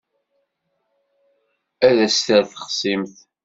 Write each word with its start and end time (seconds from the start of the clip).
Ad 1.87 1.97
as-d-terr 2.05 2.43
texṣimt. 2.51 3.15